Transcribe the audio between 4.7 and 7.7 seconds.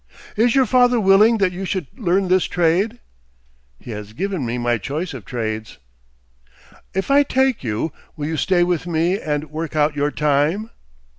choice of trades." "If I take